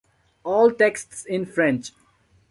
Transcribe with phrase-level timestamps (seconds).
[0.43, 1.91] All texts in French.